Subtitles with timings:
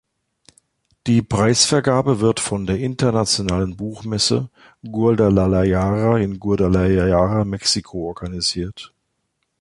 [1.05, 4.49] Die Preisvergabe wird von der Internationalen Buchmesse
[4.83, 8.95] Guadalajara in Guadalajara, Mexiko organisiert.